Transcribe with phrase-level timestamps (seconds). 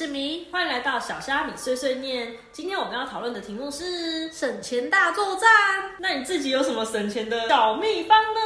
[0.00, 2.34] 是米，欢迎来到小虾米碎碎念。
[2.52, 5.42] 今天我们要讨论的题目是：省钱大作战。
[5.98, 8.40] 那你自己有什么省钱的小秘方呢？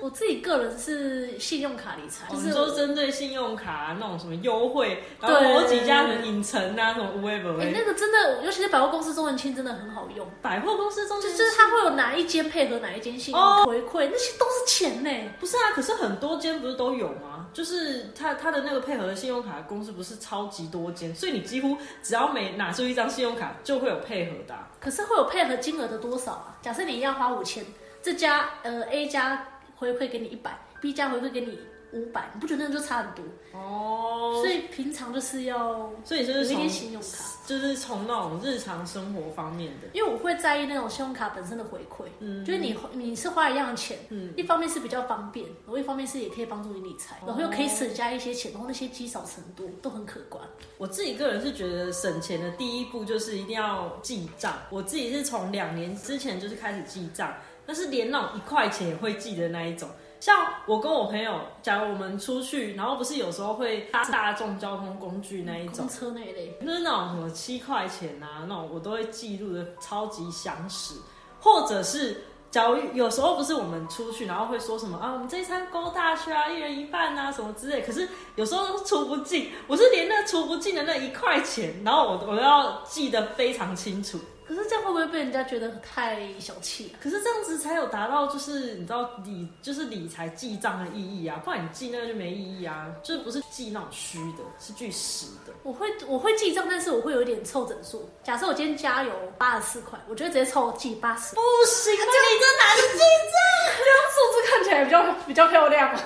[0.00, 15.10] 我自己个人是信用卡理财，就就是是说针对信用卡、那种什么优惠，然后对某几家什么影城啊，什么无微不哎、那个真的，尤其是百货公司周年庆真的很好用，百货公司中就是它会有哪一间配合哪一间信用哦回馈，那些都是钱呢。
[15.40, 17.39] 不是啊，可是很多间不是都有吗？
[17.52, 26.56] 就是他他的那个配合的信用卡的公司不是超级多间，所以你几乎只要每拿出一张信用卡就会有配合的、可是会有配合金额的多少啊？
[26.62, 27.64] 假设你要花五千，
[28.02, 29.46] 这家呃 A 家
[29.76, 31.58] 回馈给你一百，B 家回馈给你
[31.92, 33.24] 五百，你不觉得那就差很多？
[33.52, 37.08] 哦，所以平常就是要所以就是从有一点信用卡。
[37.46, 50.44] 就是从那种日常生活方面的，因为我会在意那种信用卡本身的回馈，嗯就是你你是花一样的钱，嗯一方面是比较方便，然后一方面是也可以帮助你理财，然后又可以省下一些钱，然后那些积少成多都很可观。
[50.78, 54.54] 我自己个人是觉得省钱的第一步就是一定要记账。
[54.70, 57.34] 我自己是从两年之前就是开始记账，
[57.66, 59.88] 但是连那种一块钱也会记的那一种。
[60.20, 70.94] 像我跟我朋友，假如我们出去，然后不是有时候会搭大众交通工具那一种公，车那一类，就是那种什么七块钱啊，那种我都会记录的超级详实，
[71.40, 72.24] 或者是。
[72.50, 77.80] 假如有时候不是我们出去，然后会说什么啊，我们这一餐勾大去啊，一人一半啊，什么之类。
[77.80, 84.18] 可是有时候出不进，我是连那出不进的那一块钱，然后我我都要记得非常清楚。
[84.50, 86.98] 可是这样会不会被人家觉得太小气啊？
[87.00, 95.52] 可是这样子才有达到，就是你知道理，就是理财记账的意义啊，不然你记那个就没意义啊，就是不是记那种虚的，是记实的。
[95.62, 98.10] 我会我会记账，但是我会有一点凑整数。
[98.24, 102.08] 假设我今天加油八十四块，我觉得直接凑记八十，不行啊，你
[102.40, 103.38] 这哪是记账
[103.78, 106.00] 这样数字看起来比较比较漂亮嘛。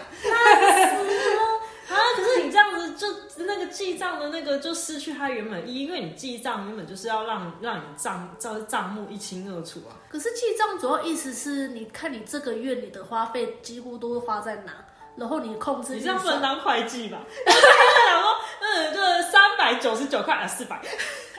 [1.89, 3.07] 啊，可是你这样子就
[3.45, 9.93] 那个记账的那个就失去它原本意义，因为你记账原本就是要让让你账账账目一清二楚啊。
[10.09, 14.73] 可是记账主要意思是你看你这个月你的花费几乎都是花在哪，
[15.17, 17.19] 然后你控制你这样不能当会计吧？
[17.47, 20.77] 想说，嗯，就是三百九十九块啊，四百，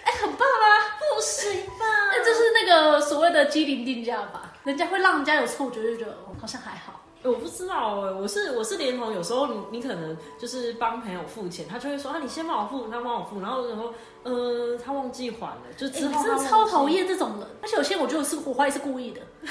[0.04, 0.68] 哎、很棒啊！
[1.16, 1.86] 不行吧？
[2.12, 6.95] 那就是那个所谓的机灵定价吧，人家会让人家有错觉，就觉得哦好像还好。
[7.26, 13.94] 我不知道哎，我是我是连同有时候你你可能就是帮朋友付钱，他就会说啊你先帮我付，他帮我付，然后然后
[14.24, 16.88] 呃他忘记还了，就哎、之后真的超讨。
[16.90, 19.22] 厌这种人，而且有些我觉得是我怀疑是故意的，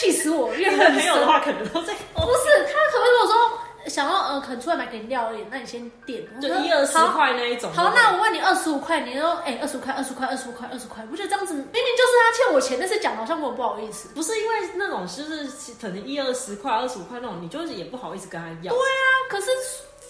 [0.00, 0.52] 气死我！
[0.54, 0.94] 怨恨深。
[0.96, 7.72] 朋友的话可能都在， 不是他可能如果说想要呃，可能出来买个饮料而已，那你先点，就一二十块那一种。
[7.72, 14.08] 好，那我问你二十五块，你说哎二十五块，二十块，二十五块，二十块，不觉得这样子明明就是他欠我钱，但是讲得好像我很不好意思。
[14.14, 18.72] 不是因为那种就是可能一二十块、二十五块那种，你就是也不好意思跟他要。
[18.72, 19.46] 对啊，可是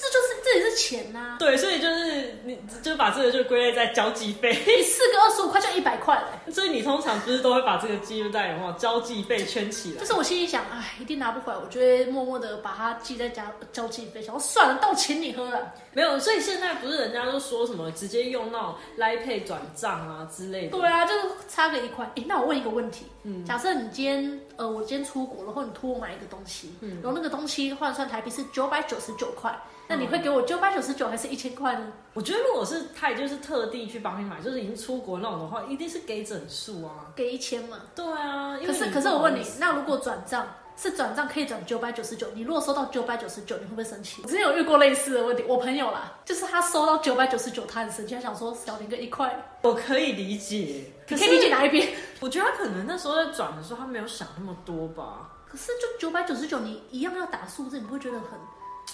[0.02, 6.50] 这就是这也是钱呐、对，所以就是你就把这个就归类在交际费，你四个二十五块就一百块嘞。
[6.52, 10.06] 所以你通常不是都会把这个记录在有没有交际费圈起来就？
[10.06, 15.72] 是我心里想，哎，一定拿不回来，我就会默默的把它记在交交际费，想说算了，都请你喝了。
[15.92, 20.76] 没有，所以现在不是人家都说什么直接用那种 Line Pay 转账啊之类的。
[20.76, 22.10] 对啊，就是差个一块。
[22.16, 29.56] 哎，那我问一个问题，嗯假设你今天呃，我今天出国，然后你托我买一个东西，嗯然后那个东西换算台币是九百九十九块，
[29.92, 31.92] 那你会给我九百九十九还是一千块呢？
[32.14, 37.12] 我觉得如果是他也就是特地去帮你买，就是已经出国那种的话，一定是给整数啊。
[37.14, 37.78] 给一千嘛。
[37.94, 40.48] 对啊，可是可是我问你那如果转账
[40.78, 44.22] 是转账可以转九百九十九，你如果收到九百九十九，你会不会生气？
[44.22, 51.86] 我之前有遇过类似的问题，我朋友啦，就是他收到九百九十九，他很生气，他想说少领个一块，我可以理解，你可以理解哪一边？
[52.20, 55.28] 我觉得他可能那时候在转的时候，他没有想那么多吧。
[55.46, 58.30] 可是就九百九十九，你一样要打数字，你不会觉得很，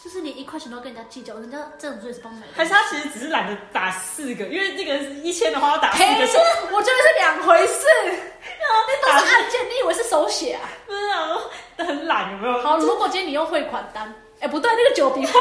[0.03, 2.53] 就是你一块钱都要跟人家计较，人家这种最是帮你买的。
[2.54, 6.38] 还是他其实只是懒得打四个，因为那个一千的话要打四赔个是，
[6.72, 7.86] 我觉得是两回事。
[8.60, 10.69] 那都是按键，你以为是手写啊？
[10.87, 11.38] 不是啊，
[11.78, 12.62] 很懒有没有？
[12.62, 15.32] 好，如果今天你用汇款单，哎、不对，那个九笔画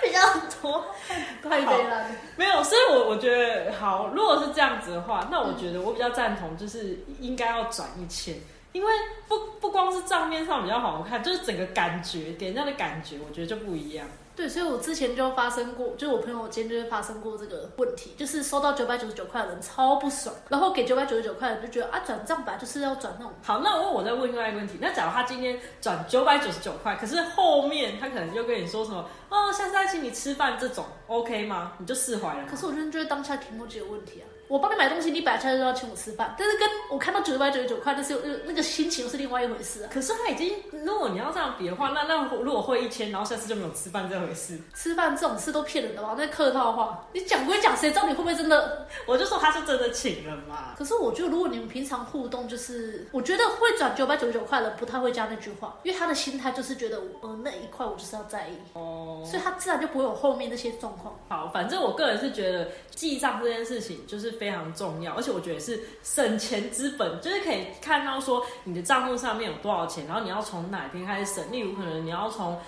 [0.00, 0.20] 比较
[0.60, 0.84] 多。
[1.42, 2.06] 太悲了。
[2.36, 8.34] 没有，所以我我觉得好，如果是这样子的话，那我觉得我比较赞同，就是应该要转一千，
[8.72, 8.92] 因为
[9.28, 14.06] 不不光是账面上比较好看，就是整个感觉给人家的感觉，我觉得就不一样。
[14.34, 31.72] 对，所以我之前就发生过，就是我朋友间就是发生过这个问题，就是收到九百九十九块的人超不爽，然后给九百九十九块的人就觉得啊，转账本来就是要转那种，好，那我我再问另外一个问题，那假如他今天转九百九十九块，可是后面他可能就跟你说什么哦，下次再请你吃饭这种 OK 吗？
[31.76, 32.48] 你就释怀了吗。
[32.50, 34.24] 可是我真的觉得当下题目就有问题啊！
[34.48, 39.90] 我帮你买东西，你摆出来就要请我吃饭，但是跟我看到九百九十九块，那是又那个心情又是另外一回事啊。
[39.92, 40.54] 可是他已经，
[40.84, 48.86] 如果你要这样比的话，那那如果会一千，然后下次就没有吃饭这回事，吃饭这种事都骗人的嘛，那客套话，你讲归讲，谁知道你会不会真的？
[49.06, 50.74] 我就说他是真的请了嘛。
[50.76, 61.16] 可是我觉得，如果你们平常互动，就是我觉得会转九百九十九块的不太会加那句话，因为他的心态就是觉得，呃，那一块我就是要在意，哦，所以他自然就不会有后面那些状况。
[61.28, 71.52] 好，反正我个人是觉得记账这件事情就是非常重要，而且我觉得是省钱之本，就是可以看到说你的账户上面有多少钱，然后你要从哪边开始省。
[71.52, 72.58] 例如可能你要从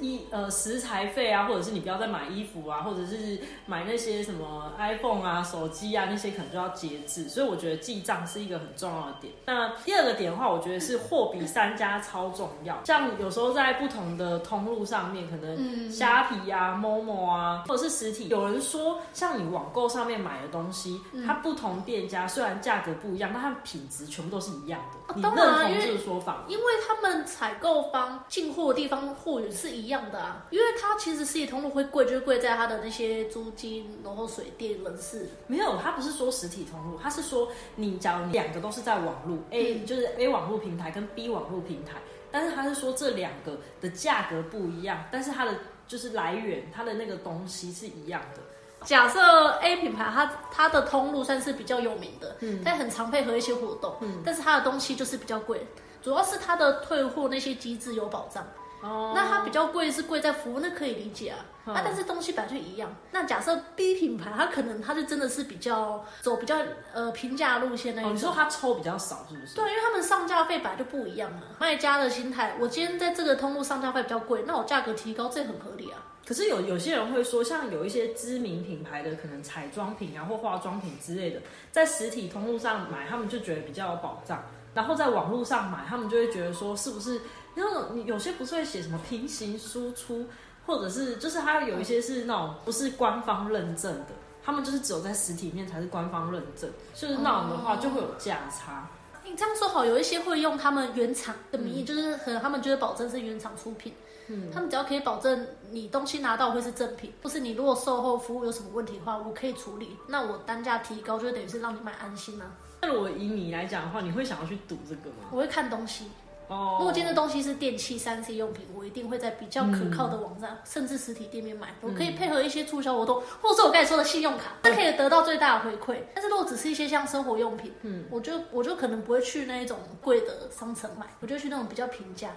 [0.00, 7.28] 衣呃食材费啊，或者是你不要再买衣服啊，或者是买那些什么 iPhone 啊、手机啊那些，可能就要节制。
[7.28, 9.32] 所以我觉得记账是一个很重要的点。
[9.46, 12.80] 那第二个点的话，我觉得是货比三家超重要。
[12.84, 25.14] 像有时候在不同的通路上面，可能虾皮啊、Momo 啊，或者是实体，有人说像你网购上面买的东西，它不同店家虽然价格不一样，但它的品质全部都是一样的。
[25.14, 26.44] 你认同这个说法吗？
[26.48, 35.26] 因为他们采购方进货的地方货源是一样的啊，因为它其实实体通路会贵，就是贵在它的那些租金，然后水电、人事。
[35.46, 41.92] 没有，他不是说实体通路，他是说你假如你两个都是在网络 A，、就是 A 网络平台跟 B 网络平台，
[42.30, 45.54] 但是他是说这两个的价格不一样，但是它的
[45.88, 48.42] 就是来源，它的那个东西是一样的。
[48.84, 55.66] 假设 A 品牌它它的通路算是比较有名的，嗯，它很常配合一些活动，嗯，但是它的东西就是比较贵，
[56.02, 58.46] 主要是它的退货那些机制有保障。
[58.84, 61.38] 哦那它比较贵是贵在服务，那可以理解啊。
[61.66, 62.94] 嗯啊，但是东西本来就一样。
[63.10, 66.58] 那假设 B 品牌，它可能它就真的是比较走比较
[66.92, 68.14] 呃平价路线那种。
[68.14, 69.54] 你说它抽比较少是不是？
[69.54, 71.40] 对，因为他们上架费本来就不一样嘛。
[71.58, 75.96] 卖家的心态，我今天在这个通路上架费比较贵，那我价格提高，这很合理啊。
[76.26, 81.40] 可是有有些人会说，像有一些知名品牌的可能彩妆品啊或化妆品之类的，
[81.72, 84.42] 在实体通路上买，他们就觉得比较有保障，
[84.74, 87.22] 然后在网络上买，他们就会觉得说，是不是？
[87.54, 90.26] 然后你有些不是会写什么平行输出，
[90.66, 94.08] 或者是就是它有一些是那种不是官方认证的，
[94.44, 98.88] 他们就是只有在实体面才是官方认证，就是那种的话就会有价差。
[99.26, 103.94] 你这样说好，有一些会用他们原厂的名义，就是可能他们就是保证是原厂出品，
[104.28, 112.52] 嗯，他们只要可以保证你东西拿到会是正品，或是你如果售后服务有什么问题的话，我可以处理，那我单价提高，就等于是让你买安心啊。
[112.82, 115.28] 那如果以你来讲的话，你会想要去赌这个吗？
[115.30, 116.10] 我会看东西，
[116.48, 121.74] 哦，如果今天的东西是电器、三 C 用品，我一定会在比较可靠的网站，甚至实体店面买。
[121.80, 125.98] 我可以配合一些促销活动，或者是我刚才说的信用卡，这可以得到最大的回馈。
[126.14, 132.30] 但是如果只是一些像生活用品，嗯，我就我就可能不会去那一种贵的商城买，我就去那种比较平价、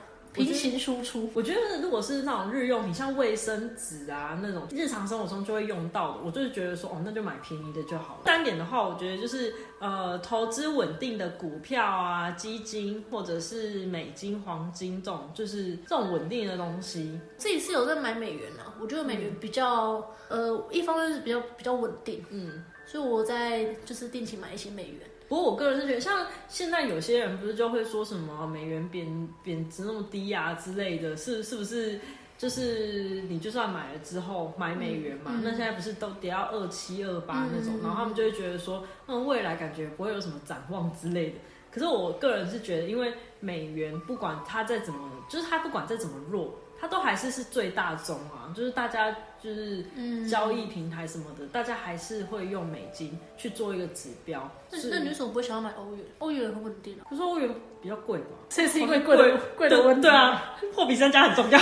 [0.45, 1.29] 平行输出。
[1.33, 8.21] 我觉得如果是那种日用品，像卫生纸啊那种日常生活中就会用到的，我就是觉得说哦，那就买便宜的就好了。
[8.23, 17.19] 单点的话，我觉得就是呃投资稳定的股票啊、基金或者是美金、黄金这种，就是这种稳定的东西。
[17.37, 25.01] 自己是有在买美元啊，我觉得美元比较、呃，一方面是比较比较稳定，嗯，所以我在就是定期买一些美元。
[25.27, 31.99] 不过我个人是觉得，像现在有些人不是就会说什么美元贬贬值那么低啊之类的，是是不是？
[32.37, 41.35] 就是你就算买了之后买美元嘛，那现在不是都跌到二七二八那种，然后他们就会觉得说，那，未来感觉不会有什么展望之类的。
[41.77, 49.85] 可是我个人是觉得，因为美元不管它再怎么，就是它不管再怎么弱，它都还是是最大宗啊，就是大家就是
[50.27, 54.49] 交易平台什么的，大家还是会用美金去做一个指标。
[54.71, 56.05] 是那那你为什么不会想要买欧元？
[56.17, 57.49] 欧元很稳定啊，可是欧元
[57.81, 58.25] 比较贵嘛？
[58.49, 60.01] 这是因为贵贵的贵的问题。
[60.01, 61.59] 对啊，货比三家很重要。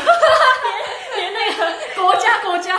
[1.17, 2.77] 连那个国家国家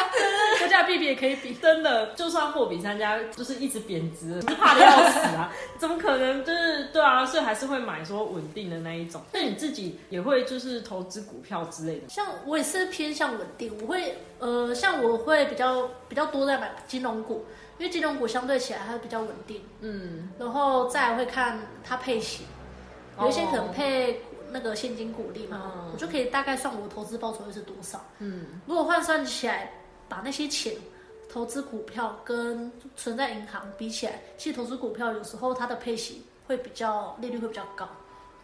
[0.67, 1.55] 国家的币别也可以比。
[1.55, 5.53] 真的，就算货比三家，就是一直贬值， 是怕的要死啊！
[5.79, 6.45] 怎么可能？
[6.45, 9.21] 就是对啊，所以还是会买说稳定的那一种。
[9.33, 12.09] 那你自己也会就是投资股票之类的？
[12.09, 17.45] 像我也是偏向稳定，我会呃，像我会比较比较多在买金融股，
[17.79, 22.45] 因为金融股相对起来它比较稳定，嗯，然后再来会看它配型，
[23.21, 24.21] 有一些可能哦配
[24.51, 28.05] 那个现金股利嘛，嗯我就可以大概算我投资报酬率是多少。
[28.19, 29.73] 嗯，如果换算起来，
[30.09, 30.75] 把那些钱
[31.29, 37.89] 投资股票跟存在银行比起来，其实投资股票有时候它的配息会比较利率会比较高。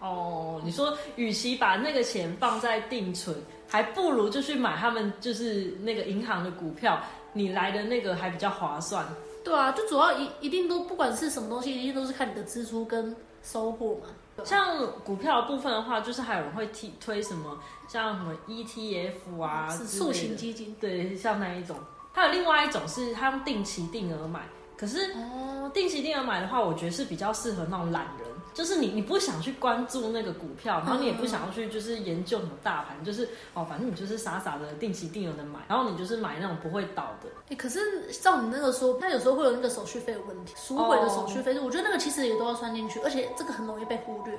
[0.01, 3.37] 哦，你说与其把那个钱放在定存，
[3.69, 7.01] 还不如就去买他们就是那个银行的股票，
[7.33, 9.07] 你来的那个还比较划算。
[9.45, 14.09] 对啊，就主要一一定都不管是什么东西，一定都是看你的支出跟收获嘛。
[14.45, 21.77] 像股票的部分的话，就是还有人会提推什么，像什么 ETF 啊，塑形基金，对，像那一种，
[22.13, 24.41] 还有另外一种是他用定期定额买，
[24.77, 37.29] 可是哦，定期定额买的话，我觉得是比较适合那种懒人，就是你你不想去关注那个股票，然后你也不想要去就是研究什么大盘，就是哦，反正你就是傻傻的定期定额的买，然后你就是买那种不会倒的。
[37.51, 44.39] 哎、可是照你那个说，它有时候会有那个手续费的问题，赎回的手续费，我觉得那个其实也都要算进去，而且这个很容易被忽略。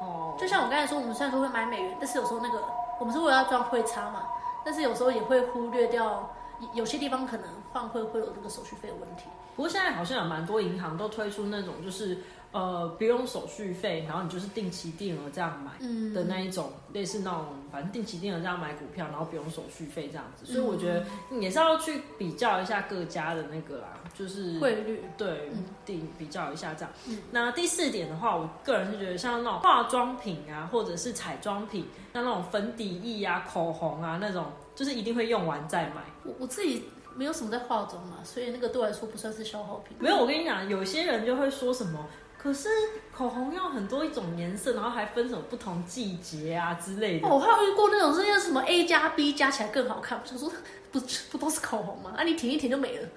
[0.00, 2.62] 哦，就像我刚才说，我们虽然说会买美元，但是有时候那个
[2.98, 4.22] 我们是为了要赚汇差嘛，
[4.64, 6.28] 但是有时候也会忽略掉
[6.58, 9.24] 有有些地方可能换汇会有那个手续费的问题。
[9.56, 12.16] 不过现在好像有蛮多银行都推出那种就是
[12.52, 15.72] 呃不用手续费，然后你就是定期定额这样买。
[15.80, 21.04] 嗯的那一种，类似那种反正定期定额这样买股票，然后不用手续费这样子，所以我觉得
[21.38, 26.90] 也是要去比较一下各家的那个啦，就是汇率，对嗯，定比较一下这样。
[27.06, 36.02] 嗯那第四点的话，我个人是觉得像那种化妆品啊，或者是彩妆品，像那种粉底液啊、口红啊那种，就是一定会用完再买。
[36.24, 36.84] 我我自己
[37.16, 39.96] 没有什么在化妆嘛，所以那个对我来说不算是消耗品。
[39.98, 42.06] 没有，我跟你讲，有些人就会说什么。
[42.38, 42.68] 可是
[43.16, 47.28] 口红要很多一种颜色，然后还分什么不同季节啊之类的。
[47.28, 50.50] 哦，我还有遇过那种是那个什么 A 加 B 加起来更好看，我想说
[50.90, 51.00] 不
[51.30, 52.14] 不都是口红吗？
[52.16, 53.08] 啊，你舔一舔就没了。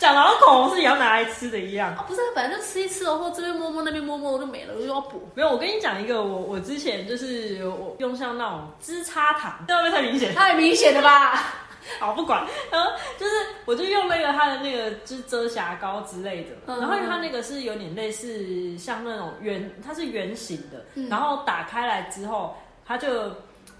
[0.00, 1.94] 讲到口红是也要拿来吃的一样。
[1.94, 5.28] 啊，不是，本来就吃一吃哦，或这边摸摸那边摸摸我就没了，我就要补。
[5.34, 10.34] 没有，我跟你讲一个，我我之前就是我用像那种支叉糖，这会不会太明显？
[10.34, 11.44] 太明显了吧？
[11.98, 13.32] 好，不管，然后就是
[13.64, 23.32] 我就用那个它的那个就是遮瑕膏之类的，嗯然后它那个是有点类似像那种圆，它是圆形的，嗯然后打开来之后，它就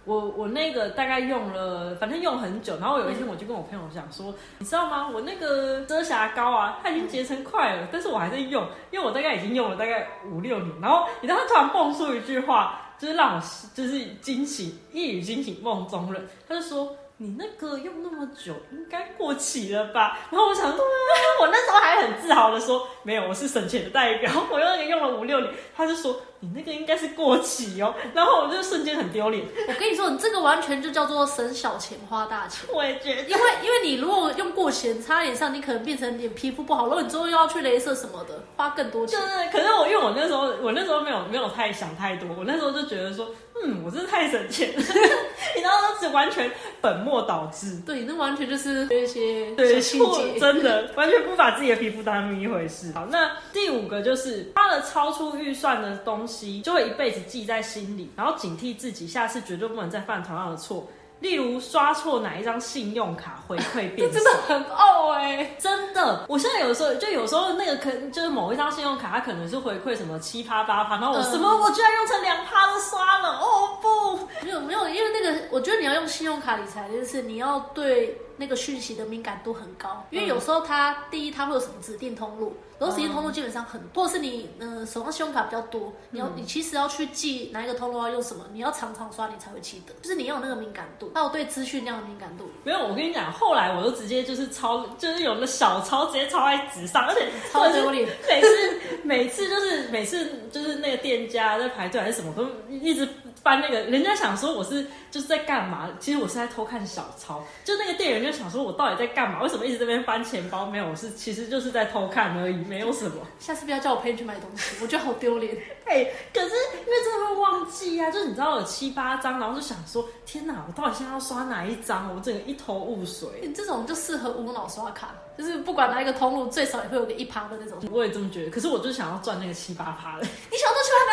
[0.04, 5.08] 我我那个大概用了，反正用很久，然后有一天我就跟我朋友讲说，你知道吗？
[5.12, 13.42] 我那个遮瑕膏啊，它已经结成块了，但是我还在用，因为我大概已经用了大概五六年，然后你知道他突然蹦出一句话，就是让我
[13.74, 16.96] 就是惊醒，一语惊醒梦中人，他就说。
[17.22, 20.16] 你那个用那么久，应该过期了吧？
[20.30, 25.52] 然后我想，对啊，我那时候还很自豪的说，没有，我是省钱的代表， 我用那个用了五六年。
[25.76, 27.94] 他就说，你那个应该是过期哦。
[28.14, 32.68] 然后我就瞬间很丢脸，我跟你说，你这个完全就叫做省小钱花大钱。
[32.72, 39.26] 我也觉得因为因为你如果用过钱擦脸上，你可能变成脸皮肤不好，然后你之后又要去镭射什么的，花更多钱就。
[39.26, 43.28] 是，可是我因为我那时候我那时候没有没有太想太多，我那时候就觉得说，
[43.62, 44.78] 嗯，我真的太省钱了，
[45.54, 47.80] 你知道， 完全本末倒置。
[47.86, 50.38] 对，那完全就是有一些对，小细节。
[50.38, 52.92] 真的完全不把自己的皮肤当成一回事。
[52.92, 60.88] 好，那第五个就是花了超出预算的东西，就会一辈子记在心里，然后警惕自己，下次绝对不能再犯同样的错。
[61.20, 71.30] 例如刷错哪一张信用卡回馈变少这真的很哦哎、真的，我现在有时候就有时候那个可就是某一张信用卡，它可能是回馈什么七趴八趴，然后我嗯。
[71.30, 98.08] 什么、我居然用成两趴都刷了，哦不，没有没有，因为那个我觉得你要用信用卡理财这件事，你要对那个讯息的敏感度很高，因为有时候它第一它会有什么指定通路，然后指定通路基本上很，或者是你呃手上信用卡比较多，你要、你其实要去记哪一个通路要用什么，你要常常刷你才会记得，就是你要有那个敏感度，还有对资讯量的敏感度，没有，我跟你讲，后来我就直接就是抄，就是有了小抄，直接抄在纸上，而且超丢脸。
[98.26, 103.06] 每次每次就是每次就是那个店家在排队还是什么，都一直
[103.42, 110.66] 翻那个，人家想说我是就是在干嘛，其实我是在偷看小抄，就那个店员就想说我到底在干嘛，为什么一直这边翻钱包？
[110.66, 113.26] 没有，我是其实就是在偷看而已，没有什么。
[113.40, 115.56] 下次不要叫我陪你去买东西，我觉得好丢脸。
[115.86, 122.14] 哎、可是因为真的会忘记啊，就是你知道有七八张，然后就想说天哪，我到底现在要刷哪一张？
[122.14, 123.28] 我整个一头雾水。
[123.42, 127.78] 你这种就适合无脑刷卡，就是不管哪一个通路，最少也会有个一趴的那种。
[127.90, 131.09] 我也这么觉得，可是我就想要赚那个七八趴的，你想要付出成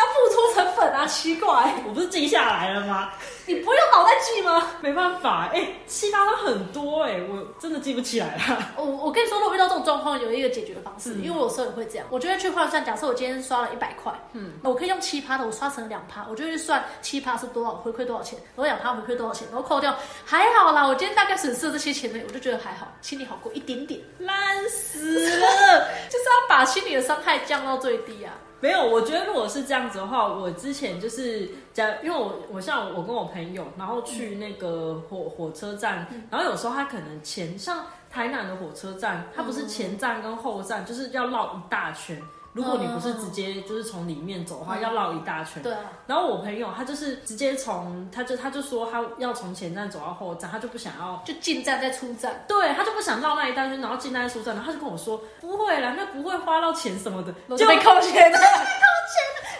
[0.90, 1.06] 本啊？
[1.06, 3.10] 奇怪， 我不是记下来了吗？
[3.46, 4.72] 你不用脑袋记吗？
[4.82, 8.72] 没办法，哎、七八张很多哎、我真的记不起来了。
[8.76, 12.84] 我我跟你说，如果遇到这种状况，有一个解决方式，嗯因为我有时候也会这样，我就会去换算。
[12.84, 25.88] 假设我今天刷了一百块，嗯，我可以用七趴的，我刷成两趴，我就去算七趴是多少，回馈多少钱，然后两趴回馈多少钱，然后扣掉，还好啦，我今天大概损失了这些钱呢，我就觉得还好，心里好过一点点，烂死了！
[26.10, 28.34] 就是要把心理的伤害降到最低啊。
[28.60, 42.20] 没有，我觉得如果是这样子的话，我之前就是假，因为我我像我跟我朋友，然后去那个火火车站，然后有时候他可能前像台南的火车站，它不是前站跟后站，就是要绕一大圈。
[42.52, 45.62] 如果你不是直接就是从里面走的话，嗯要绕一大圈。
[45.62, 58.38] 对啊，然后我朋友他就是直接从，他就他就说他要从前站走到后站，他就不想要就进站再出站，对他就不想绕那一大圈，然后进站再出站，然后他就跟我说不会啦，那不会花到钱什么的，我就被扣钱了。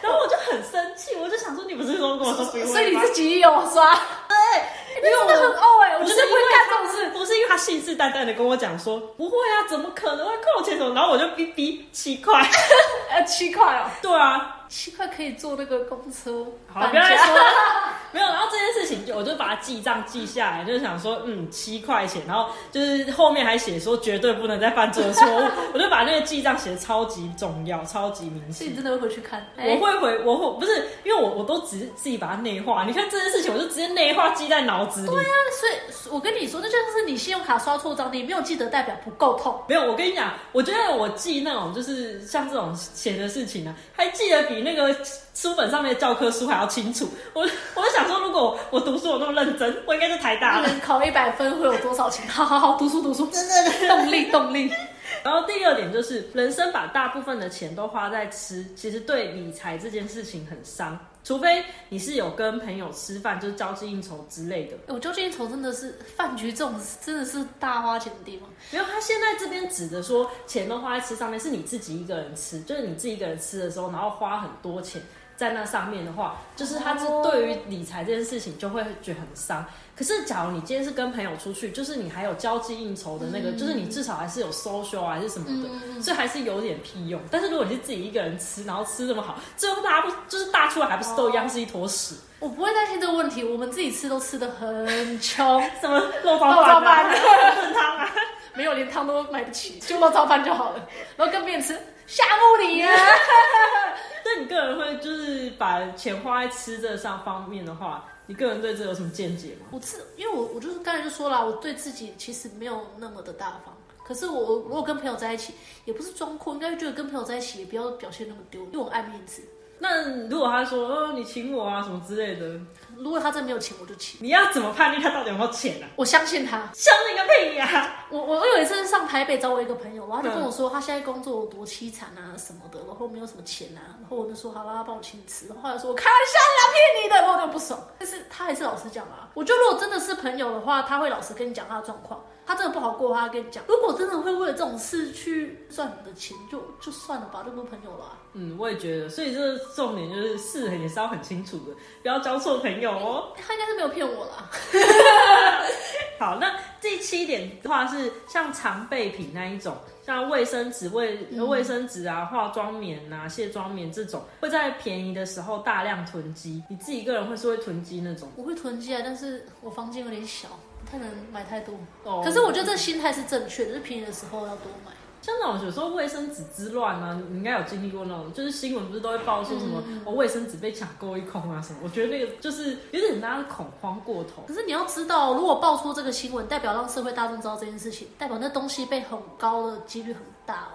[0.00, 2.70] 然后我就很生气，我就想说你不是说跟我说不会吗？
[2.70, 3.94] 所以你自己有刷？
[4.28, 7.10] 对，你因为真的很傲哎，我不是因为绝对不会干这他种事。
[7.10, 10.94] 不是因为他信誓旦旦的跟我讲说不会啊，怎么可能会扣钱什么？
[10.94, 12.40] 然后我就哔哔七块，
[13.10, 16.46] 呃，七块哦，对啊，七块可以坐那个公车。
[16.72, 17.42] 好，不要再说了。
[18.10, 25.42] 没有，然后这件事情就我就把它记账记下来，就是想说，嗯，七块钱，然后就是后面还写说绝对不能再犯这个错误，
[25.74, 28.76] 我就把那个记账写的超级重要，超级明显所以你。
[28.76, 29.46] 真的会回去看？
[29.56, 32.84] 我会回，我会不是因为我我都只是自己把它内化。
[32.84, 35.08] 你看这件事情，我就直接内化记在脑子里。
[35.08, 39.60] 对啊，所以我跟你说，那就像是你信用卡刷错账，你没有记得，代表不够痛。
[39.68, 44.94] 没有，我跟你讲，我觉得我记那种就是像这种钱的事情呢、还记得比那个
[45.34, 47.08] 书本上面的教科书还要清楚。
[47.32, 47.42] 我
[47.74, 50.68] 我就想说，如果我读书有那么认真，我应该是台大了。
[50.82, 52.26] 考一百分会有多少钱？
[52.28, 54.72] 好好好，读书读书，真的动力 动力。
[55.24, 60.98] 然后第二点就是，人生把大部分的钱都花在吃，其实对理财这件事情很伤。
[61.24, 64.76] 除非你是有跟朋友吃饭，就是交际应酬之类的。
[64.86, 68.48] 我交际应酬真的是饭局这种真的是大花钱的地方。
[68.70, 75.02] 没有，他现在这边指的说钱都花在吃上面，是你自己一个人吃，就是你自己一个人吃的时候，然后花很多钱
[75.38, 79.64] 在那上面的话，就是他是对于理财这件事情就会觉得很伤。
[79.96, 87.20] 可是假如你今天是跟朋友出去，就是你还有交际应酬的那个，就是你至少还是有 social 啊，还是什么的，所以还是有点屁用。
[87.30, 92.16] 但是如果你是自己一个人吃，然后吃这么好，最后大家不就是大出来还不是都一样是一坨屎？
[92.40, 98.10] 我不会担心这个问题，我们自己吃都吃的很穷， 什么肉包饭啊、饭炖汤啊？
[98.54, 100.88] 没有连汤都买不起，就肉燥饭就好了。
[101.16, 102.90] 然后跟别人吃夏目里啊，
[104.28, 109.68] 那你个人会就是把钱花在吃这上方面的话，你个人对这有什么见解吗？
[109.70, 113.74] 我吃，因为我我就是刚才就说了，我对自己其实没有那么的大方。
[114.04, 115.54] 可是我如果跟朋友在一起，
[115.86, 119.42] 也不是装阔，应该觉得跟朋友在一起也不要表现那么丢，因为我爱面子。
[119.80, 122.60] 那如果他说哦你请我啊什么之类的，
[122.96, 124.18] 如果他真没有钱，我就请。
[124.20, 125.86] 你要怎么判定他到底有没有钱啊？
[125.94, 126.68] 我相信他。
[126.74, 135.46] 相信个屁呀、我我我有一次上台北找我一个朋友，然后他就跟我说他现在工作有多凄惨啊什么的，然后没有什么钱啊，然后我就说好啦，帮我请你吃。
[135.46, 137.80] 然后后来说我开玩笑啦，骗你的，然后我就不爽。
[137.96, 142.20] 但是他还是老实讲啊，我觉得如果真的是朋友的话，他会老实跟你讲他的状况。
[142.44, 143.62] 他真的不好过，他跟你讲。
[143.68, 153.34] 如果真的会为了这种事去赚你的钱，就就算了吧，就不是朋友了啊、嗯，我也觉得，所以这个重点就是事也是要很清楚的，不要交错朋友哦。
[153.36, 154.48] 他应该是没有骗我啦。
[156.18, 166.62] 好，那第七点的话是像常备品那一种，像卫生纸、卫卫生纸啊、化妆棉啊、卸妆棉这种，会在便宜的时候大量囤积。
[166.68, 170.48] 你自己一个人会是会囤积那种我会囤积啊，但是我房间有点小，
[170.84, 171.74] 不太能买太多。
[172.04, 174.92] 哦可是我觉得这心态是正确的，就是便宜的时候要多买。
[175.20, 181.80] 像那种有时候卫生纸之乱啊，你应该有经历过那种，就是新闻不是都会报说什么、哦卫生纸被抢购一空啊什么？
[181.84, 184.42] 我觉得那个就是有点大家恐慌过头。
[184.46, 190.22] 可是你要知道，如果爆出这个新闻，代表让社会大众知道这件事情，代表那东西被很高的几率很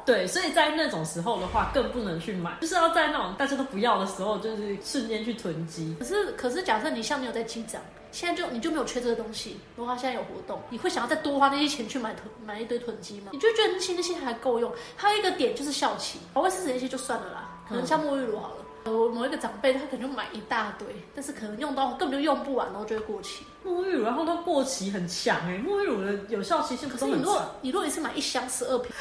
[0.06, 5.96] 对，所以在那种时候的话，更不能去买，就是要在那种大家都不要的时候，就是瞬间去囤积。
[6.00, 7.82] 可是，可是假设你像你有在积攒，
[8.12, 13.32] 现在就你就没有缺这个东西，如果他现在有活动，你会想要再多花那些钱去买囤买一堆囤积吗？
[13.32, 14.72] 你就觉得那些那些还够用。
[14.96, 18.56] 还有一个点就是效期，卫生纸那些就算了啦，可能像沐浴露好了。
[18.58, 23.46] 呃我某一个长辈，他可能就买一大堆，但是可能用到根本就用不完，然后就会过期。
[23.66, 27.56] 沐浴乳然后它过期很强哎、沐浴乳的有效期限不可是你如果都很长？
[27.62, 28.92] 你如果一次买一箱十二瓶，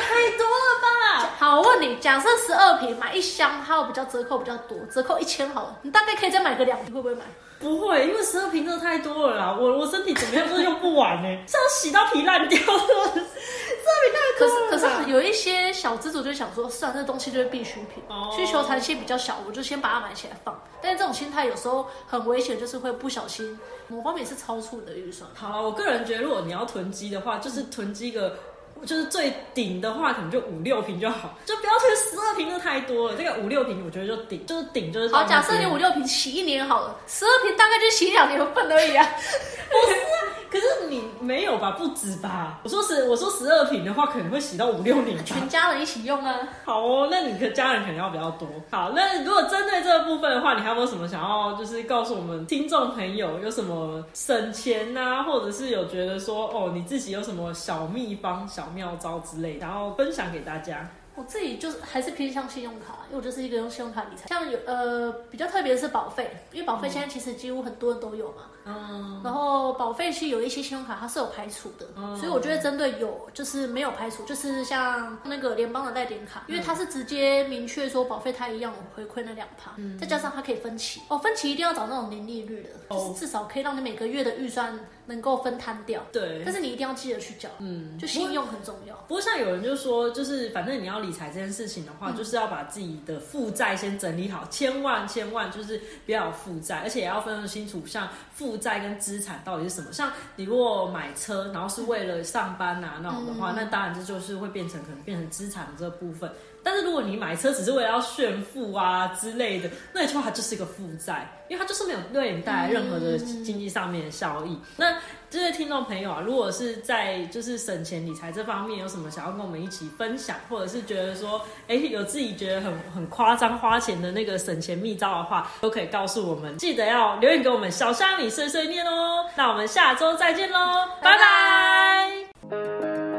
[0.00, 0.88] 太多了吧？
[1.38, 7.24] 好，我问你，假设十二瓶买一箱，它有比较折扣比较多，折扣一千好了，你大概可以再买个两瓶，会不会买？
[7.58, 12.64] 不会，因为十二瓶真的太多了啦，我我身体怎么样都用不完哎、是要洗到皮烂掉的。
[12.64, 20.62] 十二瓶太可多了啦是可是有一些小资主就想说，算了，这东西就是必需品，哦需求弹性比较小，我就先把它买起来放。
[20.82, 25.30] 但是这种心态有时候很危险，就是会不小心某方面是超出你的预算。
[25.34, 28.36] 好了，我个人觉得，如果你要囤积的话，就是囤积个。
[28.84, 33.16] 就是最顶的话，可能就五六瓶就好，就不要说十二瓶，就太多了。
[33.16, 39.08] 这个五六瓶，我觉得就顶，就是顶，就是好，假设你五六瓶洗一年好了，十二瓶大概就洗两年份而已啊。
[40.56, 41.72] 可是你没有吧？
[41.72, 42.60] 不止吧？
[42.62, 45.22] 我说十，我说十二瓶的话，可能会洗到五六年吧。
[45.26, 46.34] 全家人一起用啊。
[46.64, 48.48] 好哦，那你的家人肯定要比较多。
[48.70, 60.88] 好，那如果针对这个部分的话，你还有没有什么想要就是告诉我们听众朋友，有什么省钱呐、或者是有觉得说哦，你自己有什么小秘方、小妙招之类，然后分享给大家？
[61.16, 64.28] 我自己就是还是偏向信用卡，因为我就是一个用信用卡理财。
[64.28, 68.42] 像有呃比较特别的是保费，因为保费现在其实几乎很多人都有嘛。
[68.68, 81.00] 嗯，然后保费其实有一些信用卡它是有排除的，所以我觉得针对有就是没有排除，就是像那个联邦的代点卡，因为它是直接明确说保费它一样有回馈那两趴，再加上它可以分期。
[81.06, 84.76] 哦，分期一定要找那种零利率的，就是至少可以让你每个月的预算
[85.06, 86.02] 能够分摊掉。
[86.12, 88.94] 对但是你一定要记得去缴，嗯，就信用很重要。
[89.08, 99.92] 不过像有人就说，就是反正你要理财这件事情的话，就是要把自己的负债先整理好，千万千万就是不要有负债，而且也要分得清楚，像负债跟资产到底是什么。
[99.92, 106.30] 像你如果买车，然后是为了上班啊那种的话，那当然这就是会变成可能变成资产的这部分。
[106.62, 114.58] 但是如果你买车只是为了要炫富啊之类的，那你说它就是一个负债，因为它就是没有对你带来任何的经济上面的效益。
[114.76, 114.96] 那
[115.28, 129.26] 这些听众朋友啊，如果是在就是省钱理财这方面有什么想要跟我们一起分享，或者是觉得说，哎，有自己觉得很很夸张花钱的那个省钱秘招的话，都可以告诉我们，记得要留言给我们小虾米碎碎念哦。
[129.36, 133.15] 那我们下周再见喽，拜拜。